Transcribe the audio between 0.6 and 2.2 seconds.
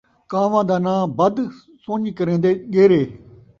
دا ناں بد، سن٘ڄ